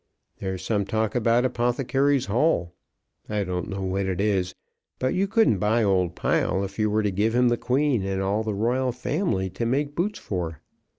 [0.39, 2.73] There's some talk about Apothecary's Hall;
[3.29, 4.55] I don't know what it is.
[4.97, 8.19] But you couldn't buy old Pile if you were to give him the Queen and
[8.19, 10.63] all the Royal family to make boots for."